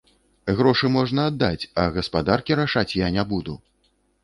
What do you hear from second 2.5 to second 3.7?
рашаць я не буду.